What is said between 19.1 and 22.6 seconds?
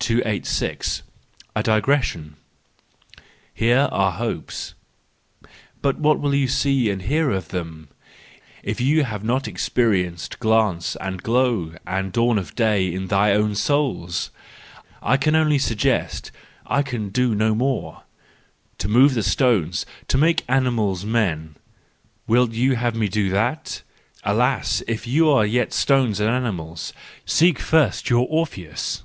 the stones, to make animals men—would